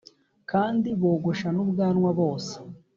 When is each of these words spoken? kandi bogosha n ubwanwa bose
kandi 0.51 0.89
bogosha 1.01 1.47
n 1.55 1.57
ubwanwa 1.63 2.09
bose 2.19 2.53